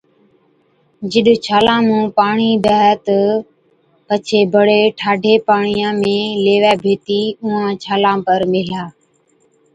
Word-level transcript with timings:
جِڏ 1.11 1.27
ڇالان 1.45 1.79
مُون 1.87 2.03
پاڻِي 2.17 2.51
بيهَي 2.63 2.93
تہ 3.05 3.19
پڇي 4.07 4.41
بڙي 4.53 4.81
ٺاڍي 4.99 5.35
پاڻِيان 5.47 5.93
۾ 6.05 6.17
ليوَي 6.43 6.73
ڀيتِي 6.83 7.21
اُونهان 7.41 7.71
ڇالان 7.83 8.17
پر 8.27 8.39
ميهلا۔ 8.51 8.83